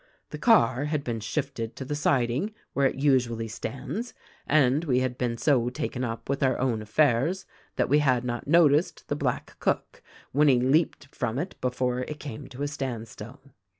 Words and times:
"The 0.31 0.39
car 0.39 0.85
had 0.85 1.03
been 1.03 1.19
shifted 1.19 1.75
to 1.75 1.85
the 1.85 1.93
siding 1.93 2.55
where 2.73 2.87
it 2.87 2.95
usually 2.95 3.47
stands, 3.47 4.15
and 4.47 4.83
we 4.83 5.01
had 5.01 5.15
been 5.15 5.37
so 5.37 5.69
taken 5.69 6.03
up 6.03 6.27
with 6.27 6.41
our 6.41 6.57
own 6.57 6.81
affairs 6.81 7.45
that 7.75 7.87
we 7.87 7.99
had 7.99 8.23
not 8.23 8.47
noticed 8.47 9.09
the 9.09 9.15
black 9.15 9.57
cook 9.59 10.01
when 10.31 10.47
he 10.47 10.59
leaped 10.59 11.13
from 11.13 11.37
it 11.37 11.53
before 11.61 11.99
it 11.99 12.19
came 12.19 12.47
to 12.47 12.63
a 12.63 12.67
standstill. 12.67 13.41